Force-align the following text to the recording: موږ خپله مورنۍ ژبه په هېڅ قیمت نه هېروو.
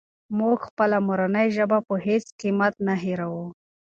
موږ 0.39 0.57
خپله 0.69 0.97
مورنۍ 1.07 1.47
ژبه 1.57 1.77
په 1.87 1.95
هېڅ 2.07 2.25
قیمت 2.41 2.73
نه 2.87 2.95
هېروو. 3.03 3.45